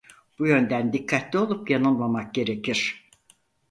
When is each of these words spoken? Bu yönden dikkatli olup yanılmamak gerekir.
Bu 0.39 0.47
yönden 0.47 0.93
dikkatli 0.93 1.39
olup 1.39 1.69
yanılmamak 1.69 2.33
gerekir. 2.33 3.09